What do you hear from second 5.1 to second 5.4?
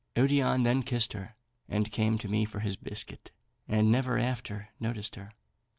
her.